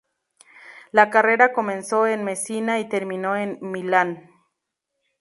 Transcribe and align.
La 0.91 1.11
carrera 1.11 1.53
comenzó 1.53 2.07
en 2.07 2.23
Mesina 2.23 2.79
y 2.79 2.89
terminó 2.89 3.35
en 3.35 3.59
Milán. 3.61 4.31